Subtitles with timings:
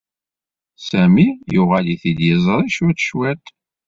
[0.87, 3.45] Sami yuɣal-it-id yiẓri cwiṭ, cwiṭ.